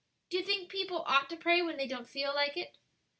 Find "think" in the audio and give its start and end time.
0.43-0.71